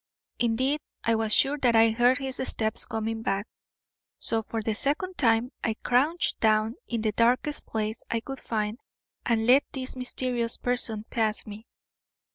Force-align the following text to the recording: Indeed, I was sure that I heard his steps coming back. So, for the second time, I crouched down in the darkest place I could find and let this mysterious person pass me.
Indeed, 0.39 0.79
I 1.03 1.13
was 1.13 1.31
sure 1.31 1.59
that 1.59 1.75
I 1.75 1.91
heard 1.91 2.17
his 2.17 2.37
steps 2.43 2.87
coming 2.87 3.21
back. 3.21 3.45
So, 4.17 4.41
for 4.41 4.63
the 4.63 4.73
second 4.73 5.15
time, 5.19 5.51
I 5.63 5.75
crouched 5.75 6.39
down 6.39 6.73
in 6.87 7.01
the 7.01 7.11
darkest 7.11 7.67
place 7.67 8.01
I 8.09 8.19
could 8.21 8.39
find 8.39 8.79
and 9.27 9.45
let 9.45 9.63
this 9.71 9.95
mysterious 9.95 10.57
person 10.57 11.05
pass 11.11 11.45
me. 11.45 11.67